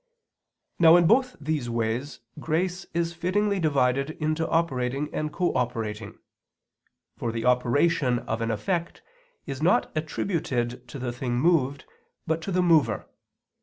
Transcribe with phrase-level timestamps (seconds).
[0.79, 6.17] Now in both these ways grace is fittingly divided into operating and cooperating.
[7.17, 9.03] For the operation of an effect
[9.45, 11.85] is not attributed to the thing moved
[12.25, 13.07] but to the mover.